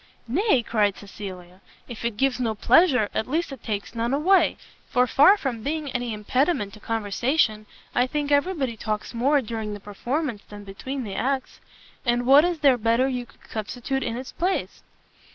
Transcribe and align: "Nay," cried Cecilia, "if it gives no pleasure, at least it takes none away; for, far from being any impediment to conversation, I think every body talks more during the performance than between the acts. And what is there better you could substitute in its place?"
"Nay," 0.27 0.63
cried 0.63 0.97
Cecilia, 0.97 1.61
"if 1.87 2.03
it 2.03 2.17
gives 2.17 2.39
no 2.39 2.55
pleasure, 2.55 3.07
at 3.13 3.27
least 3.29 3.51
it 3.51 3.61
takes 3.61 3.93
none 3.93 4.15
away; 4.15 4.57
for, 4.89 5.05
far 5.05 5.37
from 5.37 5.61
being 5.61 5.91
any 5.91 6.11
impediment 6.11 6.73
to 6.73 6.79
conversation, 6.79 7.67
I 7.93 8.07
think 8.07 8.31
every 8.31 8.55
body 8.55 8.77
talks 8.77 9.13
more 9.13 9.41
during 9.41 9.75
the 9.75 9.79
performance 9.79 10.41
than 10.49 10.63
between 10.63 11.03
the 11.03 11.13
acts. 11.13 11.59
And 12.03 12.25
what 12.25 12.43
is 12.43 12.61
there 12.61 12.79
better 12.79 13.07
you 13.07 13.27
could 13.27 13.47
substitute 13.47 14.01
in 14.01 14.17
its 14.17 14.31
place?" 14.31 14.81